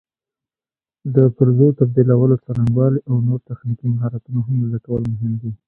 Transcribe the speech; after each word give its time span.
د 1.15 1.17
پرزو 1.35 1.67
تبدیلولو 1.79 2.35
څرنګوالي 2.45 2.99
او 3.09 3.15
نور 3.27 3.39
تخنیکي 3.49 3.87
مهارتونه 3.95 4.39
هم 4.47 4.57
زده 4.67 4.79
کول 4.85 5.01
مهم 5.13 5.33
دي. 5.41 5.51